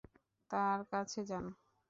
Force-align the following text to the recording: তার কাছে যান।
তার 0.51 0.79
কাছে 0.91 1.19
যান। 1.29 1.45